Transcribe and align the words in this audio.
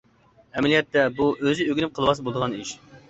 ئەمەلىيەتتە 0.61 1.03
بۇ 1.19 1.27
ئۆزى 1.35 1.67
ئۆگىنىپ 1.69 1.93
قىلىۋالسا 1.99 2.27
بولىدىغان 2.29 2.57
ئىش. 2.63 2.73